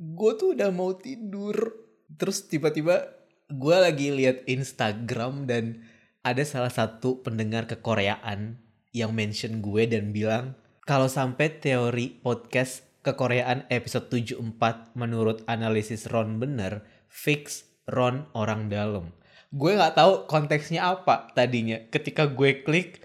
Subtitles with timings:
[0.00, 1.76] gue tuh udah mau tidur.
[2.16, 3.04] Terus tiba-tiba
[3.52, 5.84] gue lagi lihat Instagram dan
[6.24, 8.56] ada salah satu pendengar kekoreaan
[8.96, 10.56] yang mention gue dan bilang
[10.88, 19.12] kalau sampai teori podcast kekoreaan episode 74 menurut analisis Ron bener fix Ron orang dalam.
[19.52, 21.76] Gue nggak tahu konteksnya apa tadinya.
[21.92, 23.04] Ketika gue klik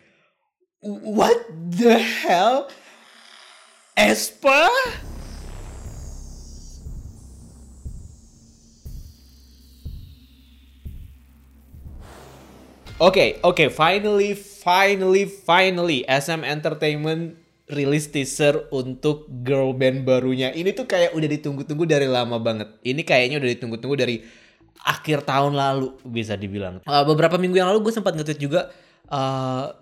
[0.81, 2.71] what the hell?
[3.95, 4.67] Espa
[12.95, 17.35] Oke, okay, oke, okay, finally, finally, finally, SM Entertainment
[17.67, 20.55] rilis teaser untuk girl band barunya.
[20.55, 22.71] Ini tuh kayak udah ditunggu-tunggu dari lama banget.
[22.87, 24.23] Ini kayaknya udah ditunggu-tunggu dari
[24.79, 26.79] akhir tahun lalu bisa dibilang.
[26.87, 28.71] Uh, beberapa minggu yang lalu gue sempat nge-tweet juga,
[29.11, 29.75] uh,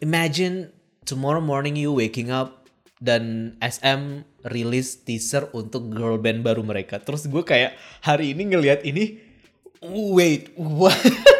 [0.00, 0.72] imagine
[1.04, 2.64] tomorrow morning you waking up
[2.96, 6.96] dan SM rilis teaser untuk girl band baru mereka.
[6.96, 9.20] Terus gue kayak hari ini ngelihat ini,
[9.84, 10.96] wait, what?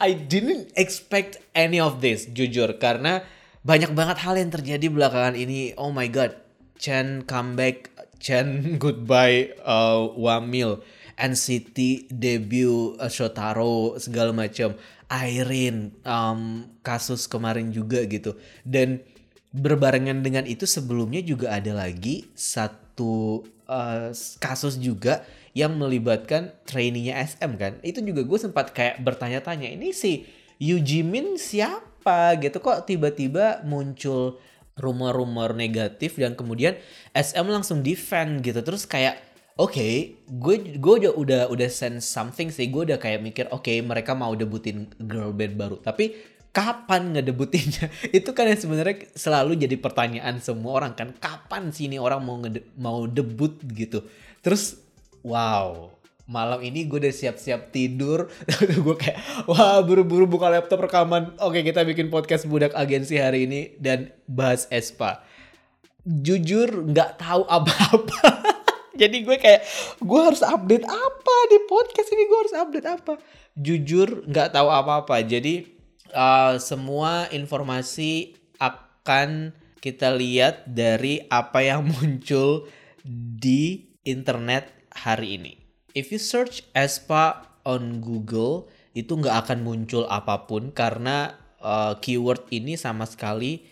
[0.00, 2.76] I, didn't expect any of this jujur.
[2.78, 3.24] Karena
[3.62, 5.74] banyak banget hal yang terjadi belakangan ini.
[5.76, 6.36] Oh my god,
[6.80, 8.46] Chen comeback, Chen
[8.82, 10.80] goodbye, uh, Wamil,
[11.16, 14.76] NCT debut, uh, Shotaro segala macam,
[15.10, 18.38] Irene, um, kasus kemarin juga gitu.
[18.62, 19.02] Dan
[19.50, 27.58] berbarengan dengan itu sebelumnya juga ada lagi satu uh, kasus juga yang melibatkan trainingnya SM
[27.58, 27.78] kan?
[27.82, 30.26] Itu juga gue sempat kayak bertanya-tanya ini si
[30.60, 32.36] Yu Jimin siapa?
[32.38, 32.60] Gitu.
[32.60, 34.38] Kok tiba-tiba muncul
[34.80, 36.78] rumor-rumor negatif dan kemudian
[37.12, 38.64] SM langsung defend gitu.
[38.64, 39.20] Terus kayak
[39.60, 41.68] oke okay, gue gue udah udah udah
[42.00, 42.70] something sih.
[42.70, 45.76] Gue udah kayak mikir oke okay, mereka mau debutin girl band baru.
[45.80, 47.90] Tapi kapan ngedebutinnya?
[48.18, 51.14] Itu kan yang sebenarnya selalu jadi pertanyaan semua orang kan?
[51.16, 54.02] Kapan sih ini orang mau ngede mau debut gitu?
[54.42, 54.89] Terus
[55.24, 55.92] wow.
[56.30, 58.30] Malam ini gue udah siap-siap tidur.
[58.86, 59.18] Gue kayak
[59.50, 61.34] wah buru-buru buka laptop rekaman.
[61.42, 65.26] Oke kita bikin podcast budak agensi hari ini dan bahas Espa.
[66.06, 68.46] Jujur nggak tahu apa-apa.
[69.00, 69.66] Jadi gue kayak
[69.98, 72.22] gue harus update apa di podcast ini?
[72.30, 73.12] Gue harus update apa?
[73.58, 75.26] Jujur nggak tahu apa-apa.
[75.26, 75.66] Jadi
[76.14, 79.50] uh, semua informasi akan
[79.82, 82.70] kita lihat dari apa yang muncul
[83.40, 85.58] di internet hari ini.
[85.94, 92.46] If you search Espa on Google itu nggak akan muncul apa pun karena uh, keyword
[92.50, 93.62] ini sama sekali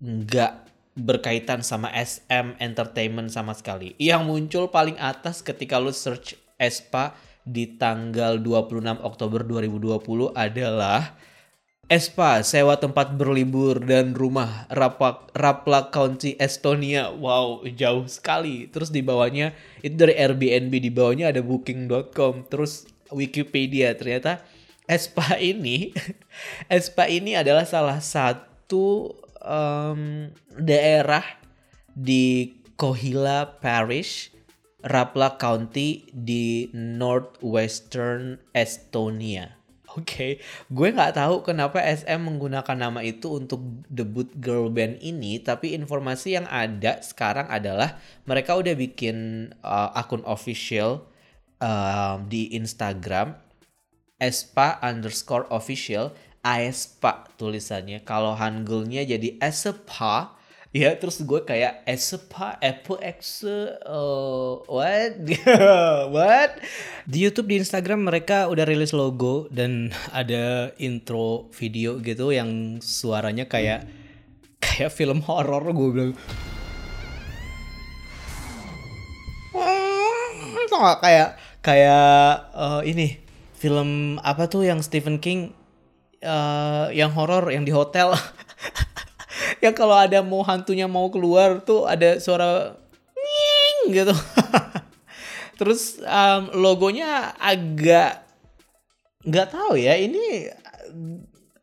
[0.00, 0.64] nggak
[0.94, 3.98] berkaitan sama SM Entertainment sama sekali.
[3.98, 11.18] Yang muncul paling atas ketika lu search Espa di tanggal 26 Oktober 2020 adalah
[11.84, 17.12] Espa, sewa tempat berlibur dan rumah Rapak, Rapla County, Estonia.
[17.12, 18.72] Wow, jauh sekali.
[18.72, 19.52] Terus di bawahnya
[19.84, 22.48] itu dari Airbnb di bawahnya ada booking.com.
[22.48, 24.40] Terus Wikipedia ternyata
[24.88, 25.92] Espa ini
[26.72, 29.12] Espa ini adalah salah satu
[29.44, 31.24] um, daerah
[31.92, 34.32] di Kohila Parish,
[34.80, 39.63] Rapla County di northwestern Estonia.
[39.94, 40.32] Oke, okay.
[40.74, 46.34] gue nggak tahu kenapa SM menggunakan nama itu untuk debut girl band ini, tapi informasi
[46.34, 51.06] yang ada sekarang adalah mereka udah bikin uh, akun official
[51.62, 53.38] uh, di Instagram
[54.18, 56.10] espa underscore official,
[56.42, 58.02] aespa tulisannya.
[58.02, 60.34] Kalau hangulnya jadi espa
[60.74, 63.46] ya terus gue kayak Espa Apple X
[63.86, 65.14] uh, what?
[66.14, 66.58] What?
[67.06, 73.46] Di YouTube di Instagram mereka udah rilis logo dan ada intro video gitu yang suaranya
[73.46, 73.86] kayak
[74.58, 76.14] kayak film horor gue bilang.
[80.74, 83.22] Kayak kayak uh, ini
[83.54, 85.54] film apa tuh yang Stephen King
[86.26, 88.18] uh, yang horor yang di hotel
[89.64, 92.76] yang kalau ada mau hantunya mau keluar tuh ada suara
[93.16, 94.14] nying gitu.
[95.58, 98.24] Terus um, logonya agak
[99.24, 100.52] nggak tahu ya ini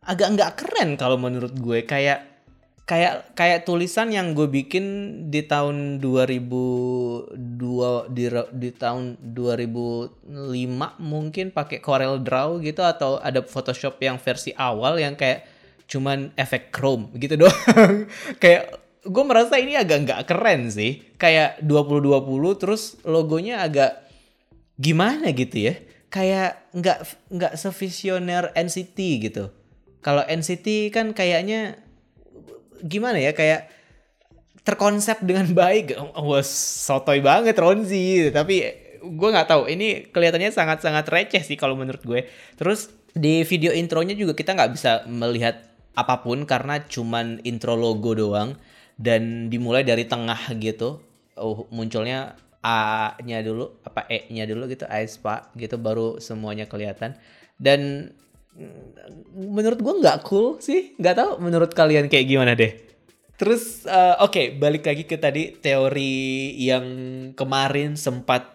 [0.01, 2.31] agak nggak keren kalau menurut gue kayak
[2.89, 4.85] kayak kayak tulisan yang gue bikin
[5.31, 7.37] di tahun 2002
[8.11, 8.25] di
[8.57, 10.27] di tahun 2005
[10.99, 15.45] mungkin pakai Corel Draw gitu atau ada Photoshop yang versi awal yang kayak
[15.91, 18.07] cuman efek chrome gitu doang.
[18.39, 21.03] kayak gue merasa ini agak nggak keren sih.
[21.19, 22.15] Kayak 2020
[22.55, 24.07] terus logonya agak
[24.79, 25.75] gimana gitu ya.
[26.07, 28.97] Kayak nggak nggak sevisioner NCT
[29.27, 29.51] gitu.
[29.99, 31.75] Kalau NCT kan kayaknya
[32.81, 33.69] gimana ya kayak
[34.61, 38.65] terkonsep dengan baik wah sotoy banget Ronzi tapi
[39.01, 44.13] gue nggak tahu ini kelihatannya sangat-sangat receh sih kalau menurut gue terus di video intronya
[44.13, 48.55] juga kita nggak bisa melihat apa pun karena cuman intro logo doang
[48.95, 51.01] dan dimulai dari tengah gitu.
[51.35, 57.17] Oh, munculnya A-nya dulu apa E-nya dulu gitu Aespa gitu baru semuanya kelihatan.
[57.57, 58.13] Dan
[58.53, 62.77] mm, menurut gue nggak cool sih nggak tahu menurut kalian kayak gimana deh.
[63.41, 66.85] Terus uh, oke okay, balik lagi ke tadi teori yang
[67.33, 68.53] kemarin sempat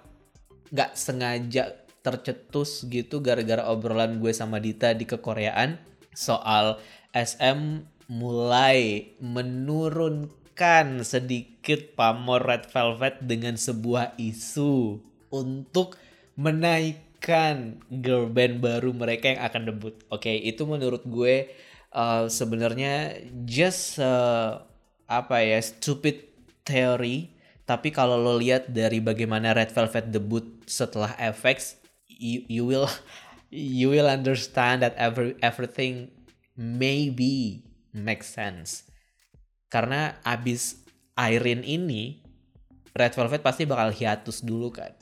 [0.70, 1.74] nggak sengaja
[2.06, 6.80] tercetus gitu gara-gara obrolan gue sama Dita di kekoreaan soal
[7.12, 14.96] SM mulai menurunkan sedikit pamor Red Velvet dengan sebuah isu
[15.28, 16.00] untuk
[16.40, 19.94] menaikkan girl band baru mereka yang akan debut.
[20.08, 21.52] Oke, okay, itu menurut gue
[21.92, 24.64] uh, sebenarnya just uh,
[25.06, 26.26] apa ya stupid
[26.66, 27.36] theory
[27.66, 32.86] tapi kalau lo lihat dari bagaimana Red Velvet debut setelah FX you, you will
[33.56, 36.12] you will understand that every everything
[36.60, 37.64] maybe
[37.96, 38.84] makes sense
[39.72, 40.84] karena abis
[41.16, 42.20] Irene ini
[42.92, 44.92] Red Velvet pasti bakal hiatus dulu kan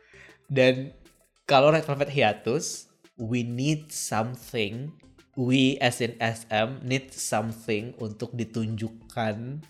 [0.56, 0.96] dan
[1.44, 2.88] kalau Red Velvet hiatus
[3.20, 4.96] we need something
[5.38, 9.62] we as in SM need something untuk ditunjukkan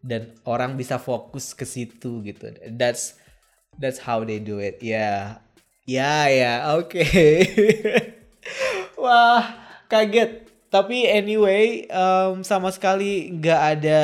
[0.00, 2.56] dan orang bisa fokus ke situ gitu.
[2.72, 3.20] That's
[3.76, 4.80] that's how they do it.
[4.80, 5.44] Yeah.
[5.90, 7.02] Ya ya, oke.
[7.02, 7.34] Okay.
[9.02, 9.42] Wah,
[9.90, 10.46] kaget.
[10.70, 14.00] Tapi anyway, um, sama sekali nggak ada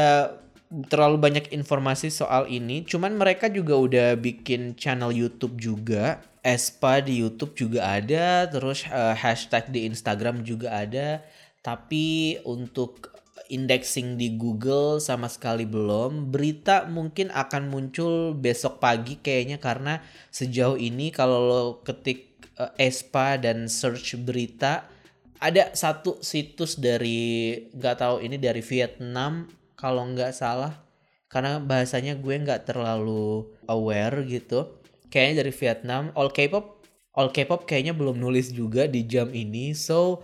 [0.91, 2.83] terlalu banyak informasi soal ini.
[2.83, 9.15] Cuman mereka juga udah bikin channel YouTube juga Espa di YouTube juga ada, terus uh,
[9.15, 11.23] hashtag di Instagram juga ada,
[11.63, 13.15] tapi untuk
[13.49, 16.31] indexing di Google sama sekali belum.
[16.31, 23.39] Berita mungkin akan muncul besok pagi kayaknya karena sejauh ini kalau lo ketik uh, Espa
[23.39, 24.89] dan search berita
[25.37, 30.73] ada satu situs dari nggak tahu ini dari Vietnam kalau nggak salah.
[31.27, 34.81] Karena bahasanya gue nggak terlalu aware gitu.
[35.13, 36.03] Kayaknya dari Vietnam.
[36.17, 36.77] All K-pop
[37.17, 39.73] all K-pop kayaknya belum nulis juga di jam ini.
[39.73, 40.23] So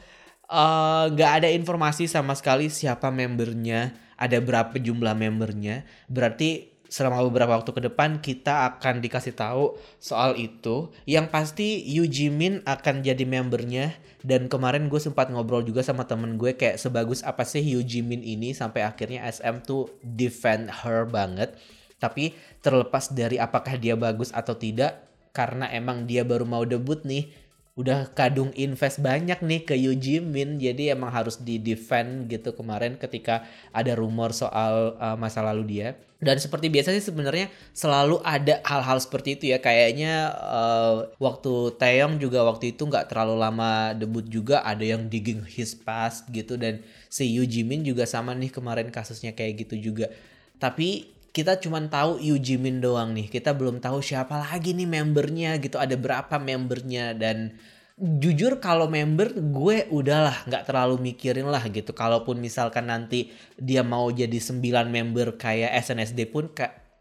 [1.12, 7.56] nggak uh, ada informasi sama sekali siapa membernya ada berapa jumlah membernya berarti selama beberapa
[7.56, 10.92] waktu ke depan kita akan dikasih tahu soal itu.
[11.08, 16.36] Yang pasti Yu Jimin akan jadi membernya dan kemarin gue sempat ngobrol juga sama temen
[16.36, 21.56] gue kayak sebagus apa sih Yu Jimin ini sampai akhirnya SM tuh defend her banget.
[21.96, 25.00] Tapi terlepas dari apakah dia bagus atau tidak,
[25.32, 27.30] karena emang dia baru mau debut nih,
[27.72, 33.00] udah kadung invest banyak nih ke Yu Jimin jadi emang harus di defend gitu kemarin
[33.00, 35.96] ketika ada rumor soal uh, masa lalu dia.
[36.22, 39.58] Dan seperti biasa sih sebenarnya selalu ada hal-hal seperti itu ya.
[39.58, 45.42] Kayaknya uh, waktu Taeyong juga waktu itu nggak terlalu lama debut juga ada yang digging
[45.42, 46.54] his past gitu.
[46.54, 50.14] Dan si Yu Jimin juga sama nih kemarin kasusnya kayak gitu juga.
[50.62, 53.32] Tapi kita cuma tahu Yu Jimin doang nih.
[53.32, 55.80] Kita belum tahu siapa lagi nih membernya gitu.
[55.80, 57.56] Ada berapa membernya dan
[57.96, 61.96] jujur kalau member gue udahlah nggak terlalu mikirin lah gitu.
[61.96, 64.60] Kalaupun misalkan nanti dia mau jadi 9
[64.92, 66.52] member kayak SNSD pun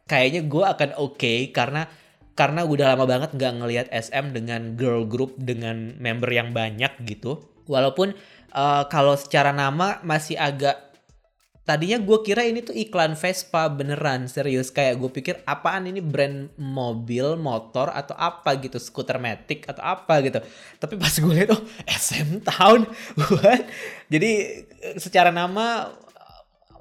[0.07, 1.91] kayaknya gue akan oke okay karena
[2.31, 7.43] karena udah lama banget nggak ngelihat SM dengan girl group dengan member yang banyak gitu.
[7.67, 8.15] Walaupun
[8.55, 10.90] uh, kalau secara nama masih agak
[11.61, 14.73] Tadinya gue kira ini tuh iklan Vespa beneran serius.
[14.73, 18.81] Kayak gue pikir apaan ini brand mobil motor atau apa gitu?
[18.81, 20.41] Skuter matic atau apa gitu?
[20.81, 22.89] Tapi pas gue lihat oh SM Town.
[23.37, 23.69] What?
[24.09, 24.65] Jadi
[24.97, 25.93] secara nama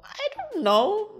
[0.01, 1.13] I don't know.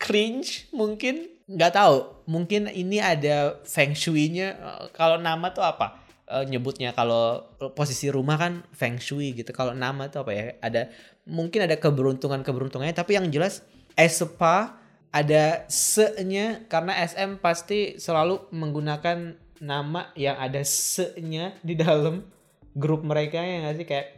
[0.00, 1.28] Cringe mungkin.
[1.44, 2.24] Nggak tahu.
[2.24, 4.56] Mungkin ini ada feng shui-nya.
[4.96, 6.00] Kalau nama tuh apa?
[6.24, 7.44] Uh, nyebutnya kalau
[7.76, 9.52] posisi rumah kan feng shui gitu.
[9.52, 10.44] Kalau nama tuh apa ya?
[10.64, 10.88] Ada
[11.24, 13.64] mungkin ada keberuntungan-keberuntungannya tapi yang jelas
[13.96, 14.80] Espa
[15.14, 22.26] ada se-nya karena SM pasti selalu menggunakan nama yang ada se-nya di dalam
[22.74, 23.86] grup mereka ya nggak sih?
[23.86, 24.08] Kayak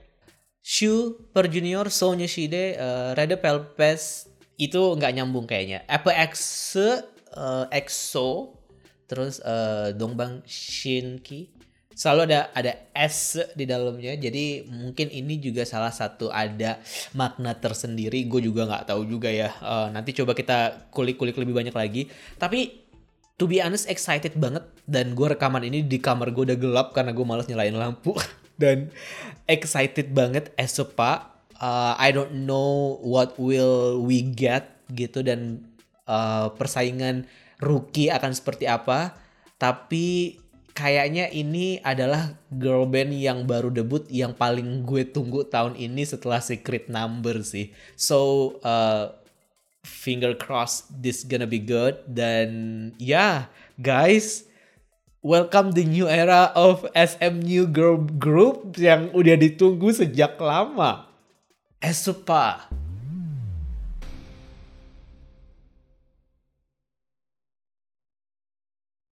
[0.66, 0.94] Shu
[1.30, 5.84] per junior Sonya Shide uh, Reda Pelpes itu nggak nyambung kayaknya.
[5.84, 6.75] Apa X
[7.36, 8.56] uh, EXO
[9.06, 11.52] terus uh, Dongbang Shinki
[11.96, 14.12] selalu ada ada S di dalamnya.
[14.20, 16.76] Jadi mungkin ini juga salah satu ada
[17.16, 18.28] makna tersendiri.
[18.28, 19.56] Gue juga nggak tahu juga ya.
[19.64, 22.12] Uh, nanti coba kita kulik-kulik lebih banyak lagi.
[22.36, 22.84] Tapi
[23.40, 24.68] to be honest excited banget.
[24.84, 28.12] Dan gue rekaman ini di kamar gue udah gelap karena gue malas nyalain lampu.
[28.60, 28.92] Dan
[29.48, 35.66] excited banget Esopa uh, I don't know what will we get gitu dan
[36.06, 37.26] uh, persaingan
[37.60, 39.16] rookie akan seperti apa.
[39.56, 40.36] Tapi
[40.76, 46.45] kayaknya ini adalah girl band yang baru debut yang paling gue tunggu tahun ini setelah
[46.45, 47.73] Secret Number sih.
[47.97, 49.16] So uh,
[49.80, 52.49] finger crossed this gonna be good dan
[53.00, 53.37] ya yeah,
[53.80, 54.45] guys
[55.25, 61.09] welcome the new era of SMU girl group yang udah ditunggu sejak lama.
[61.80, 62.68] Esupa